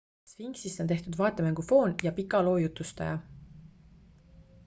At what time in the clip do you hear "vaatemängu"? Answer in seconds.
1.19-1.65